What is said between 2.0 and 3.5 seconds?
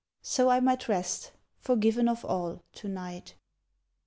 of all, to night.